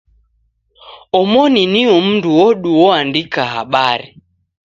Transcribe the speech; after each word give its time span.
Omoni 1.19 1.61
nio 1.73 1.95
mndu 2.05 2.29
odu 2.45 2.69
oandika 2.85 3.41
habari. 3.53 4.07